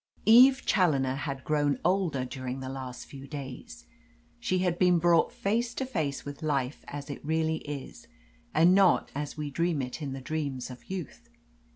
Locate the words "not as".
8.73-9.37